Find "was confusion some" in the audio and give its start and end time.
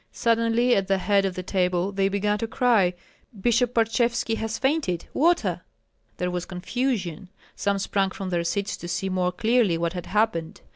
6.31-7.77